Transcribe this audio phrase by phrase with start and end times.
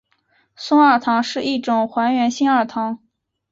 [0.55, 3.03] 松二糖是一种还原性二糖。